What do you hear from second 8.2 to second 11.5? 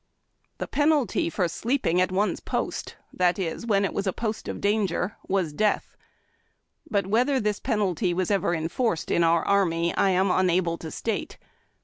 ever enforced in our army I am unable to state.